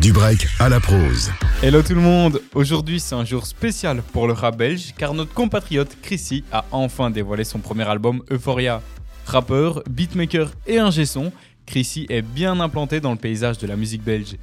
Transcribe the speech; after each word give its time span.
Du 0.00 0.14
break 0.14 0.46
à 0.58 0.70
la 0.70 0.80
prose. 0.80 1.30
Hello 1.62 1.82
tout 1.82 1.94
le 1.94 2.00
monde 2.00 2.40
Aujourd'hui 2.54 3.00
c'est 3.00 3.14
un 3.14 3.26
jour 3.26 3.44
spécial 3.44 4.00
pour 4.14 4.26
le 4.26 4.32
rap 4.32 4.56
belge 4.56 4.94
car 4.96 5.12
notre 5.12 5.34
compatriote 5.34 5.94
Chrissy 6.00 6.42
a 6.52 6.64
enfin 6.72 7.10
dévoilé 7.10 7.44
son 7.44 7.58
premier 7.58 7.86
album 7.86 8.22
Euphoria. 8.30 8.80
Rappeur, 9.26 9.82
beatmaker 9.90 10.52
et 10.66 10.78
ingé 10.78 11.04
son, 11.04 11.32
Chrissy 11.66 12.06
est 12.08 12.22
bien 12.22 12.60
implanté 12.60 13.00
dans 13.00 13.10
le 13.10 13.18
paysage 13.18 13.58
de 13.58 13.66
la 13.66 13.76
musique 13.76 14.02
belge. 14.02 14.36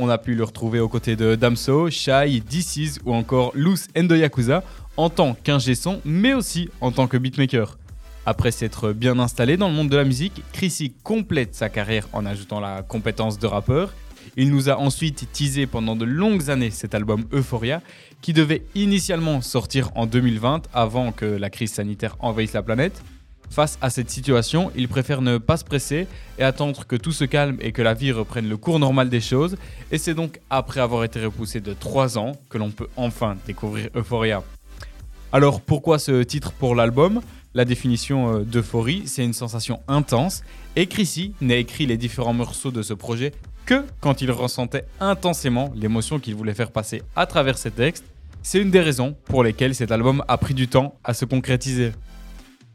On 0.00 0.08
a 0.08 0.18
pu 0.18 0.34
le 0.34 0.42
retrouver 0.42 0.80
aux 0.80 0.88
côtés 0.88 1.14
de 1.14 1.36
Damso, 1.36 1.90
Shai, 1.90 2.40
DC's 2.40 2.98
ou 3.04 3.14
encore 3.14 3.52
Loose 3.54 3.86
the 3.94 4.16
Yakuza 4.16 4.64
en 4.96 5.10
tant 5.10 5.34
qu'ingé 5.34 5.76
son 5.76 6.00
mais 6.04 6.34
aussi 6.34 6.70
en 6.80 6.90
tant 6.90 7.06
que 7.06 7.18
beatmaker. 7.18 7.78
Après 8.26 8.50
s'être 8.50 8.92
bien 8.92 9.20
installé 9.20 9.56
dans 9.56 9.68
le 9.68 9.74
monde 9.74 9.90
de 9.90 9.96
la 9.96 10.04
musique, 10.04 10.42
Chrissy 10.52 10.92
complète 11.04 11.54
sa 11.54 11.68
carrière 11.68 12.08
en 12.12 12.26
ajoutant 12.26 12.58
la 12.58 12.82
compétence 12.82 13.38
de 13.38 13.46
rappeur. 13.46 13.92
Il 14.36 14.50
nous 14.50 14.68
a 14.68 14.78
ensuite 14.78 15.28
teasé 15.32 15.66
pendant 15.66 15.96
de 15.96 16.04
longues 16.04 16.50
années 16.50 16.70
cet 16.70 16.94
album 16.94 17.24
Euphoria, 17.32 17.82
qui 18.20 18.32
devait 18.32 18.62
initialement 18.74 19.40
sortir 19.40 19.90
en 19.94 20.06
2020 20.06 20.68
avant 20.72 21.12
que 21.12 21.24
la 21.24 21.50
crise 21.50 21.72
sanitaire 21.72 22.16
envahisse 22.20 22.52
la 22.52 22.62
planète. 22.62 23.02
Face 23.50 23.78
à 23.82 23.90
cette 23.90 24.10
situation, 24.10 24.72
il 24.74 24.88
préfère 24.88 25.20
ne 25.22 25.38
pas 25.38 25.56
se 25.56 25.64
presser 25.64 26.06
et 26.38 26.42
attendre 26.42 26.86
que 26.86 26.96
tout 26.96 27.12
se 27.12 27.24
calme 27.24 27.56
et 27.60 27.72
que 27.72 27.82
la 27.82 27.94
vie 27.94 28.10
reprenne 28.10 28.48
le 28.48 28.56
cours 28.56 28.78
normal 28.78 29.10
des 29.10 29.20
choses. 29.20 29.56
Et 29.92 29.98
c'est 29.98 30.14
donc 30.14 30.40
après 30.50 30.80
avoir 30.80 31.04
été 31.04 31.24
repoussé 31.24 31.60
de 31.60 31.72
3 31.72 32.18
ans 32.18 32.32
que 32.48 32.58
l'on 32.58 32.70
peut 32.70 32.88
enfin 32.96 33.36
découvrir 33.46 33.90
Euphoria. 33.94 34.42
Alors 35.30 35.60
pourquoi 35.60 35.98
ce 35.98 36.22
titre 36.22 36.52
pour 36.52 36.74
l'album? 36.74 37.20
La 37.54 37.64
définition 37.64 38.34
euh, 38.34 38.40
d'euphorie, 38.40 39.04
c'est 39.06 39.24
une 39.24 39.32
sensation 39.32 39.80
intense, 39.88 40.42
et 40.76 40.86
Chrissy 40.86 41.32
n'a 41.40 41.56
écrit 41.56 41.86
les 41.86 41.96
différents 41.96 42.32
morceaux 42.32 42.70
de 42.70 42.82
ce 42.82 42.94
projet 42.94 43.32
que 43.64 43.84
quand 44.00 44.20
il 44.20 44.30
ressentait 44.30 44.84
intensément 45.00 45.72
l'émotion 45.74 46.18
qu'il 46.18 46.34
voulait 46.34 46.54
faire 46.54 46.70
passer 46.70 47.02
à 47.16 47.26
travers 47.26 47.56
ses 47.56 47.70
textes. 47.70 48.04
C'est 48.42 48.60
une 48.60 48.70
des 48.70 48.80
raisons 48.80 49.16
pour 49.24 49.42
lesquelles 49.42 49.74
cet 49.74 49.90
album 49.90 50.22
a 50.28 50.36
pris 50.36 50.52
du 50.52 50.68
temps 50.68 50.98
à 51.02 51.14
se 51.14 51.24
concrétiser. 51.24 51.92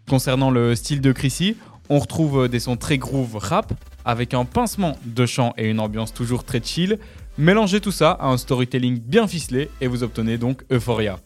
Concernant 0.10 0.50
le 0.50 0.76
style 0.76 1.02
de 1.02 1.12
Chrissy, 1.12 1.56
on 1.90 2.00
retrouve 2.00 2.48
des 2.48 2.60
sons 2.60 2.78
très 2.78 2.98
groove 2.98 3.38
rap, 3.38 3.74
avec 4.06 4.34
un 4.34 4.46
pincement 4.46 4.98
de 5.06 5.26
chant 5.28 5.54
et 5.58 5.68
une 5.68 5.80
ambiance 5.80 6.14
toujours 6.14 6.44
très 6.44 6.62
chill. 6.64 6.98
Mélangez 7.38 7.82
tout 7.82 7.92
ça 7.92 8.12
à 8.12 8.28
un 8.28 8.38
storytelling 8.38 9.00
bien 9.00 9.28
ficelé 9.28 9.70
et 9.82 9.88
vous 9.88 10.02
obtenez 10.04 10.38
donc 10.38 10.64
Euphoria. 10.72 11.20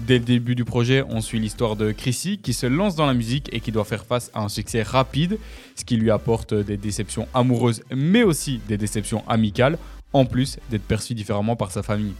Dès 0.00 0.18
le 0.18 0.24
début 0.24 0.54
du 0.54 0.64
projet, 0.64 1.04
on 1.08 1.20
suit 1.20 1.38
l'histoire 1.38 1.76
de 1.76 1.92
Chrissy 1.92 2.38
qui 2.38 2.52
se 2.52 2.66
lance 2.66 2.96
dans 2.96 3.06
la 3.06 3.14
musique 3.14 3.48
et 3.52 3.60
qui 3.60 3.70
doit 3.70 3.84
faire 3.84 4.04
face 4.04 4.30
à 4.34 4.40
un 4.40 4.48
succès 4.48 4.82
rapide, 4.82 5.38
ce 5.76 5.84
qui 5.84 5.96
lui 5.96 6.10
apporte 6.10 6.52
des 6.52 6.76
déceptions 6.76 7.28
amoureuses 7.32 7.82
mais 7.94 8.22
aussi 8.24 8.60
des 8.68 8.76
déceptions 8.76 9.22
amicales, 9.28 9.78
en 10.12 10.24
plus 10.24 10.58
d'être 10.70 10.82
perçu 10.82 11.14
différemment 11.14 11.56
par 11.56 11.70
sa 11.70 11.82
famille. 11.82 12.14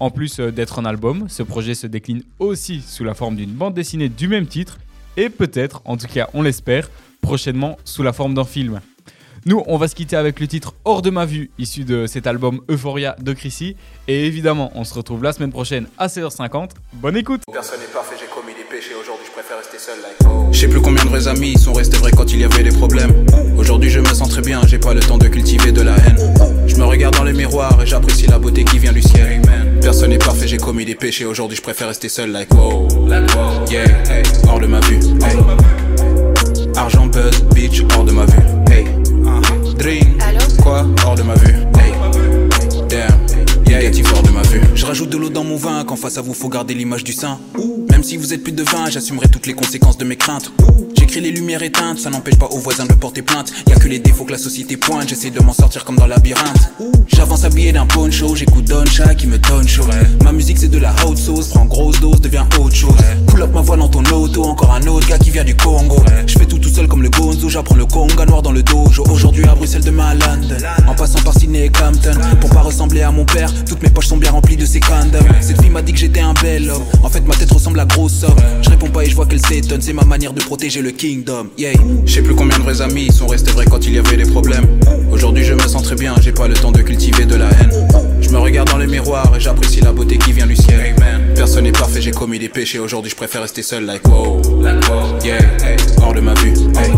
En 0.00 0.10
plus 0.10 0.40
d'être 0.40 0.80
un 0.80 0.84
album, 0.84 1.28
ce 1.28 1.44
projet 1.44 1.74
se 1.74 1.86
décline 1.86 2.22
aussi 2.40 2.80
sous 2.80 3.04
la 3.04 3.14
forme 3.14 3.36
d'une 3.36 3.52
bande 3.52 3.74
dessinée 3.74 4.08
du 4.08 4.26
même 4.26 4.46
titre 4.46 4.78
et 5.16 5.30
peut-être, 5.30 5.82
en 5.84 5.96
tout 5.96 6.08
cas 6.08 6.28
on 6.34 6.42
l'espère, 6.42 6.90
prochainement 7.20 7.78
sous 7.84 8.02
la 8.02 8.12
forme 8.12 8.34
d'un 8.34 8.44
film. 8.44 8.80
Nous, 9.46 9.62
on 9.66 9.76
va 9.76 9.88
se 9.88 9.94
quitter 9.94 10.16
avec 10.16 10.40
le 10.40 10.46
titre 10.46 10.74
Hors 10.86 11.02
de 11.02 11.10
ma 11.10 11.26
vue, 11.26 11.50
issu 11.58 11.84
de 11.84 12.06
cet 12.06 12.26
album 12.26 12.62
Euphoria 12.70 13.14
de 13.20 13.34
Chrissy. 13.34 13.76
Et 14.08 14.26
évidemment, 14.26 14.72
on 14.74 14.84
se 14.84 14.94
retrouve 14.94 15.22
la 15.22 15.34
semaine 15.34 15.52
prochaine 15.52 15.86
à 15.98 16.06
16h50. 16.06 16.70
Bonne 16.94 17.16
écoute 17.18 17.42
Personne 17.52 17.80
n'est 17.80 17.92
parfait, 17.92 18.14
j'ai 18.18 18.26
commis 18.26 18.54
des 18.54 18.64
péchés, 18.64 18.94
aujourd'hui 18.98 19.26
je 19.26 19.32
préfère 19.32 19.58
rester 19.58 19.78
seul 19.78 19.96
like 20.00 20.50
Je 20.50 20.58
sais 20.58 20.68
plus 20.68 20.80
combien 20.80 21.04
de 21.04 21.10
vrais 21.10 21.28
amis 21.28 21.58
sont 21.58 21.74
restés 21.74 21.98
vrais 21.98 22.12
quand 22.12 22.32
il 22.32 22.40
y 22.40 22.44
avait 22.44 22.62
des 22.62 22.74
problèmes. 22.74 23.26
Aujourd'hui 23.58 23.90
je 23.90 24.00
me 24.00 24.06
sens 24.06 24.30
très 24.30 24.40
bien, 24.40 24.62
j'ai 24.66 24.78
pas 24.78 24.94
le 24.94 25.00
temps 25.00 25.18
de 25.18 25.28
cultiver 25.28 25.72
de 25.72 25.82
la 25.82 25.94
haine. 25.94 26.16
Je 26.66 26.76
me 26.76 26.84
regarde 26.84 27.14
dans 27.14 27.24
le 27.24 27.32
miroir 27.32 27.82
et 27.82 27.86
j'apprécie 27.86 28.26
la 28.26 28.38
beauté 28.38 28.64
qui 28.64 28.78
vient 28.78 28.92
du 28.92 29.02
ciel. 29.02 29.42
Personne 29.82 30.08
n'est 30.10 30.18
parfait, 30.18 30.48
j'ai 30.48 30.56
commis 30.56 30.86
des 30.86 30.94
péchés, 30.94 31.26
aujourd'hui 31.26 31.58
je 31.58 31.62
préfère 31.62 31.88
rester 31.88 32.08
seul 32.08 32.32
like 32.32 32.48
oh. 32.54 32.88
Yeah, 33.70 33.84
hey, 34.10 34.22
hors 34.48 34.58
de 34.58 34.66
ma 34.66 34.80
vue. 34.80 35.00
Hey. 35.22 35.36
Argent 36.76 37.06
buzz, 37.06 37.42
bitch, 37.54 37.82
hors 37.94 38.04
de 38.04 38.12
ma 38.12 38.24
vue. 38.24 38.40
Hey. 38.70 39.03
Drink, 39.78 40.20
quoi? 40.62 40.86
Hors 41.04 41.14
de 41.14 41.22
ma 41.22 41.34
vue. 41.34 41.56
Hey. 41.78 41.92
Damn, 42.88 43.26
yeah, 43.66 43.78
négatif 43.78 44.12
hors 44.12 44.22
de 44.22 44.30
ma 44.30 44.42
vue. 44.42 44.60
Je 44.74 44.86
rajoute 44.86 45.10
de 45.10 45.16
l'eau 45.16 45.30
dans 45.30 45.44
mon 45.44 45.56
vin 45.56 45.84
quand 45.84 45.96
face 45.96 46.18
à 46.18 46.22
vous 46.22 46.34
faut 46.34 46.48
garder 46.48 46.74
l'image 46.74 47.04
du 47.04 47.12
sein. 47.12 47.38
Même 47.90 48.02
si 48.02 48.16
vous 48.16 48.32
êtes 48.32 48.42
plus 48.42 48.52
de 48.52 48.62
vin, 48.62 48.88
j'assumerai 48.90 49.28
toutes 49.28 49.46
les 49.46 49.54
conséquences 49.54 49.98
de 49.98 50.04
mes 50.04 50.16
craintes. 50.16 50.52
Les 51.14 51.30
lumières 51.30 51.62
éteintes, 51.62 52.00
ça 52.00 52.10
n'empêche 52.10 52.36
pas 52.36 52.46
aux 52.46 52.58
voisins 52.58 52.86
de 52.86 52.92
porter 52.92 53.22
plainte. 53.22 53.52
Y 53.68 53.72
a 53.72 53.76
que 53.76 53.86
les 53.86 54.00
défauts 54.00 54.24
que 54.24 54.32
la 54.32 54.38
société 54.38 54.76
pointe, 54.76 55.08
j'essaie 55.08 55.30
de 55.30 55.40
m'en 55.40 55.52
sortir 55.52 55.84
comme 55.84 55.94
dans 55.94 56.08
la 56.08 56.16
labyrinthe. 56.16 56.72
J'avance 57.06 57.44
habillé 57.44 57.72
d'un 57.72 57.86
poncho, 57.86 58.34
j'écoute 58.34 58.64
Don 58.64 58.84
Cha 58.84 59.14
qui 59.14 59.28
me 59.28 59.38
donne 59.38 59.66
chaud. 59.66 59.86
Ma 60.24 60.32
musique 60.32 60.58
c'est 60.58 60.68
de 60.68 60.78
la 60.78 60.92
hot 61.06 61.14
sauce, 61.14 61.48
prends 61.48 61.66
grosse 61.66 62.00
dose, 62.00 62.20
devient 62.20 62.44
autre 62.58 62.74
chose. 62.74 62.96
Pull 63.28 63.42
up 63.42 63.50
ma 63.54 63.60
voix 63.60 63.76
dans 63.76 63.88
ton 63.88 64.02
auto, 64.12 64.42
encore 64.44 64.72
un 64.72 64.86
autre 64.88 65.08
gars 65.08 65.18
qui 65.18 65.30
vient 65.30 65.44
du 65.44 65.54
Congo. 65.54 66.02
Je 66.26 66.36
fais 66.36 66.46
tout 66.46 66.58
tout 66.58 66.68
seul 66.68 66.88
comme 66.88 67.02
le 67.02 67.10
Gonzo, 67.10 67.48
j'apprends 67.48 67.76
le 67.76 67.86
conga 67.86 68.26
noir 68.26 68.42
dans 68.42 68.52
le 68.52 68.62
dojo. 68.62 69.04
Aujourd'hui 69.08 69.44
à 69.44 69.54
Bruxelles, 69.54 69.84
demain 69.84 70.08
à 70.08 70.14
London. 70.14 70.56
En 70.88 70.94
passant 70.94 71.20
par 71.22 71.38
Sydney 71.38 71.66
et 71.66 71.70
Compton. 71.70 72.18
Pour 72.40 72.50
pas 72.50 72.62
ressembler 72.62 73.02
à 73.02 73.12
mon 73.12 73.24
père, 73.24 73.52
toutes 73.64 73.82
mes 73.82 73.90
poches 73.90 74.08
sont 74.08 74.16
bien 74.16 74.32
remplies 74.32 74.56
de 74.56 74.66
ses 74.66 74.80
condoms. 74.80 75.24
Cette 75.40 75.60
fille 75.60 75.70
m'a 75.70 75.82
dit 75.82 75.92
que 75.92 75.98
j'étais 75.98 76.20
un 76.20 76.34
bel 76.34 76.70
homme. 76.70 76.82
En 77.02 77.08
fait, 77.08 77.20
ma 77.20 77.34
tête 77.34 77.52
ressemble 77.52 77.78
à 77.78 77.84
grosse 77.84 78.14
somme. 78.14 78.36
Je 78.62 78.70
réponds 78.70 78.88
pas 78.88 79.04
et 79.04 79.10
je 79.10 79.14
vois 79.14 79.26
qu'elle 79.26 79.44
s'étonne, 79.46 79.80
c'est 79.80 79.92
ma 79.92 80.04
manière 80.04 80.32
de 80.32 80.40
protéger 80.40 80.82
le 80.82 80.90
kingdom. 81.04 81.50
Yeah. 81.58 81.74
Je 82.06 82.14
sais 82.14 82.22
plus 82.22 82.34
combien 82.34 82.56
de 82.56 82.62
vrais 82.62 82.80
amis 82.80 83.12
sont 83.12 83.26
restés 83.26 83.50
vrais 83.50 83.66
quand 83.66 83.84
il 83.86 83.92
y 83.92 83.98
avait 83.98 84.16
des 84.16 84.24
problèmes. 84.24 84.66
Aujourd'hui, 85.12 85.44
je 85.44 85.52
me 85.52 85.60
sens 85.68 85.82
très 85.82 85.96
bien, 85.96 86.14
j'ai 86.22 86.32
pas 86.32 86.48
le 86.48 86.54
temps 86.54 86.72
de 86.72 86.80
cultiver 86.80 87.26
de 87.26 87.34
la 87.34 87.50
haine. 87.50 87.70
Je 88.22 88.30
me 88.30 88.38
regarde 88.38 88.70
dans 88.70 88.78
le 88.78 88.86
miroir 88.86 89.30
et 89.36 89.40
j'apprécie 89.40 89.82
la 89.82 89.92
beauté 89.92 90.16
qui 90.16 90.32
vient 90.32 90.46
du 90.46 90.56
ciel. 90.56 90.94
Personne 91.34 91.64
n'est 91.64 91.72
parfait, 91.72 92.00
j'ai 92.00 92.10
commis 92.10 92.38
des 92.38 92.48
péchés. 92.48 92.78
Aujourd'hui, 92.78 93.10
je 93.10 93.16
préfère 93.16 93.42
rester 93.42 93.62
seul, 93.62 93.84
like 93.84 94.08
wow. 94.08 94.40
Yeah, 95.22 95.40
hey, 95.62 95.76
hors 96.00 96.14
de 96.14 96.20
ma 96.20 96.32
vue. 96.34 96.54
Hey. 96.74 96.90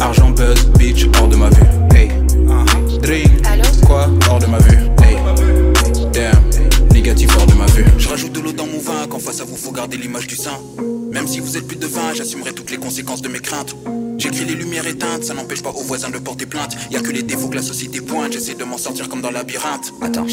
Argent 0.00 0.30
buzz, 0.30 0.66
bitch, 0.76 1.06
hors 1.20 1.28
de 1.28 1.36
ma 1.36 1.50
vue. 1.50 1.62
Hey. 1.94 2.08
Drink, 3.00 3.30
quoi, 3.86 4.10
hors 4.28 4.40
de 4.40 4.46
ma 4.46 4.58
vue. 4.58 4.78
Hey. 5.00 5.16
Damn, 6.12 6.42
négatif 6.92 7.30
hors 7.38 7.46
de 7.46 7.54
ma 7.54 7.66
vue. 7.66 7.84
Je 7.98 8.08
rajoute 8.08 8.32
de 8.32 8.40
l'eau 8.40 8.52
dans 8.52 8.66
mon 8.66 8.80
vin 8.80 9.06
quand 9.08 9.20
face 9.20 9.40
à 9.40 9.44
vous 9.44 9.56
faut 9.56 9.70
garder 9.70 9.96
l'image 9.96 10.26
du 10.26 10.34
sein. 10.34 10.58
Même 11.14 11.28
si 11.28 11.38
vous 11.38 11.56
êtes 11.56 11.68
plus 11.68 11.76
de 11.76 11.86
vin, 11.86 12.12
j'assumerai 12.12 12.52
toutes 12.52 12.72
les 12.72 12.76
conséquences 12.76 13.22
de 13.22 13.28
mes 13.28 13.38
craintes. 13.38 13.76
J'écris 14.18 14.44
les 14.46 14.56
lumières 14.56 14.84
éteintes, 14.88 15.22
ça 15.22 15.32
n'empêche 15.32 15.62
pas 15.62 15.70
aux 15.70 15.84
voisins 15.84 16.10
de 16.10 16.18
porter 16.18 16.44
plainte. 16.44 16.76
Y 16.90 16.96
a 16.96 17.00
que 17.00 17.12
les 17.12 17.22
défauts 17.22 17.46
que 17.46 17.54
la 17.54 17.62
société 17.62 18.00
pointe, 18.00 18.32
j'essaie 18.32 18.56
de 18.56 18.64
m'en 18.64 18.78
sortir 18.78 19.08
comme 19.08 19.22
dans 19.22 19.28
le 19.28 19.34
labyrinthe. 19.34 19.92
Attends, 20.02 20.26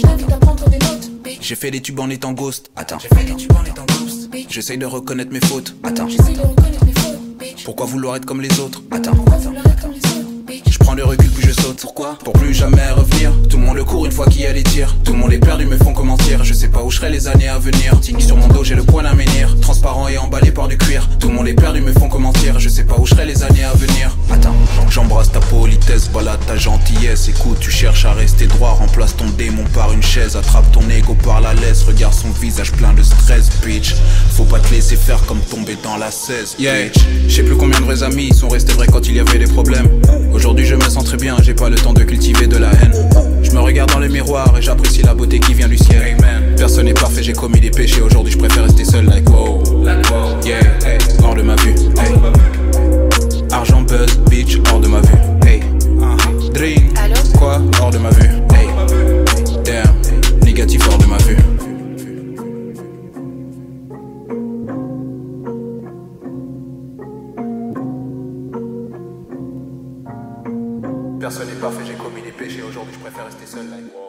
j'ai 1.39 1.55
fait 1.55 1.69
des 1.69 1.81
tubes 1.81 1.99
en 1.99 2.09
étant 2.09 2.31
ghost. 2.31 2.71
Attends, 2.75 2.97
j'ai 2.97 3.15
fait 3.15 3.23
des 3.23 3.35
tubes 3.35 3.53
en 3.55 3.63
étant 3.63 3.85
ghost. 3.85 4.31
J'essaye 4.49 4.79
de 4.79 4.87
reconnaître 4.87 5.31
mes 5.31 5.39
fautes. 5.41 5.75
Attends, 5.83 6.07
pourquoi 7.63 7.85
vouloir 7.85 8.15
être 8.15 8.25
comme 8.25 8.41
les 8.41 8.59
autres? 8.59 8.81
Attends, 8.89 9.13
je 9.13 10.10
prends 10.81 10.93
le 10.95 11.03
recul 11.03 11.29
puis 11.29 11.47
je 11.47 11.53
saute. 11.53 11.79
Pourquoi 11.81 12.17
Pour 12.23 12.33
plus 12.33 12.53
jamais 12.53 12.89
revenir. 12.91 13.31
Tout 13.49 13.57
le 13.57 13.65
monde 13.65 13.77
le 13.77 13.83
court 13.83 14.05
une 14.05 14.11
fois 14.11 14.25
qu'il 14.25 14.41
y 14.41 14.45
a 14.45 14.53
les 14.53 14.63
tirs. 14.63 14.95
Tout 15.03 15.13
le 15.13 15.19
monde 15.19 15.33
est 15.33 15.39
perdu, 15.39 15.65
me 15.65 15.77
font 15.77 15.93
comment 15.93 16.17
dire. 16.17 16.43
Je 16.43 16.53
sais 16.53 16.67
pas 16.67 16.83
où 16.83 16.91
je 16.91 16.97
serai 16.97 17.09
les 17.09 17.27
années 17.27 17.47
à 17.47 17.57
venir. 17.57 17.93
Sur 18.19 18.37
mon 18.37 18.47
dos, 18.47 18.63
j'ai 18.63 18.75
le 18.75 18.83
point 18.83 19.03
d'un 19.03 19.13
menhir. 19.13 19.55
Transparent 19.61 20.07
et 20.07 20.17
emballé 20.17 20.51
par 20.51 20.67
du 20.67 20.77
cuir. 20.77 21.07
Tout 21.19 21.29
le 21.29 21.35
monde 21.35 21.47
est 21.47 21.53
perdu, 21.53 21.81
me 21.81 21.93
font 21.93 22.09
comment 22.09 22.31
dire. 22.33 22.59
Je 22.59 22.69
sais 22.69 22.83
pas 22.83 22.95
où 22.97 23.05
je 23.05 23.11
serai 23.13 23.25
les 23.25 23.43
années 23.43 23.63
à 23.63 23.73
venir. 23.73 24.15
Attends, 24.29 24.55
j'embrasse 24.89 25.31
ta 25.31 25.39
politesse, 25.39 26.09
balade 26.09 26.39
ta 26.45 26.55
gentillesse. 26.55 27.29
Écoute, 27.29 27.59
tu 27.59 27.71
cherches 27.71 28.05
à 28.05 28.13
rester 28.13 28.47
droit. 28.47 28.71
Remplace 28.71 29.15
ton 29.15 29.29
démon 29.37 29.63
par 29.73 29.91
une 29.93 30.03
chaise. 30.03 30.35
Attrape 30.35 30.71
ton 30.71 30.87
ego 30.89 31.15
par 31.23 31.41
la 31.41 31.53
laisse. 31.53 31.83
Regarde 31.83 32.13
son 32.13 32.29
visage 32.29 32.71
plein 32.71 32.93
de 32.93 33.03
stress, 33.03 33.49
bitch. 33.65 33.95
Faut 34.31 34.45
pas 34.45 34.59
te 34.59 34.73
laisser 34.73 34.95
faire 34.95 35.23
comme 35.25 35.39
tomber 35.39 35.77
dans 35.83 35.97
la 35.97 36.11
16. 36.11 36.55
Yeah, 36.59 36.89
je 37.27 37.33
sais 37.33 37.43
plus 37.43 37.55
combien 37.55 37.79
de 37.79 37.85
vrais 37.85 38.03
amis 38.03 38.33
sont 38.33 38.49
restés 38.49 38.73
vrais 38.73 38.87
quand 38.87 39.07
il 39.07 39.15
y 39.15 39.19
avait 39.19 39.39
des 39.39 39.51
problèmes. 39.51 39.87
Aujourd'hui, 40.51 40.67
je 40.67 40.75
me 40.75 40.89
sens 40.89 41.05
très 41.05 41.15
bien, 41.15 41.37
j'ai 41.41 41.53
pas 41.53 41.69
le 41.69 41.77
temps 41.77 41.93
de 41.93 42.03
cultiver 42.03 42.45
de 42.45 42.57
la 42.57 42.71
haine. 42.71 42.91
Je 43.41 43.51
me 43.51 43.61
regarde 43.61 43.89
dans 43.89 43.99
le 43.99 44.09
miroir 44.09 44.53
et 44.57 44.61
j'apprécie 44.61 45.01
la 45.01 45.13
beauté 45.13 45.39
qui 45.39 45.53
vient 45.53 45.69
du 45.69 45.77
ciel. 45.77 46.17
Personne 46.57 46.87
n'est 46.87 46.93
parfait, 46.93 47.23
j'ai 47.23 47.31
commis 47.31 47.61
des 47.61 47.71
péchés. 47.71 48.01
Aujourd'hui, 48.01 48.33
je 48.33 48.37
préfère 48.37 48.63
rester 48.63 48.83
seul, 48.83 49.05
like 49.05 49.29
wow. 49.29 49.63
Yeah, 50.43 50.59
hey, 50.85 50.97
hors 51.23 51.35
de 51.35 51.41
ma 51.41 51.55
vue. 51.55 51.73
Hey. 51.97 52.15
Argent 53.49 53.83
buzz, 53.83 54.19
bitch, 54.29 54.59
hors 54.69 54.81
de 54.81 54.89
ma 54.89 54.99
vue. 54.99 55.15
Hey. 55.47 55.61
Drink, 56.53 56.99
quoi, 57.39 57.61
hors 57.81 57.91
de 57.91 57.99
ma 57.99 58.09
vue. 58.09 58.31
Hey. 58.53 58.67
Damn, 59.63 59.95
négatif 60.43 60.81
hors 60.91 60.97
de 60.97 61.00
Personne 71.21 71.49
n'est 71.49 71.53
parfait, 71.53 71.83
j'ai 71.85 71.93
commis 71.93 72.23
des 72.23 72.31
péchés. 72.31 72.63
Aujourd'hui, 72.63 72.95
je 72.95 72.99
préfère 72.99 73.25
rester 73.25 73.45
seul, 73.45 73.67
wow. 73.67 74.00